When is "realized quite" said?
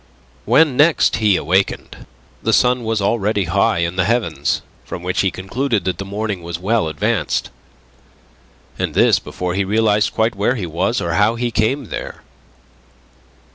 9.63-10.33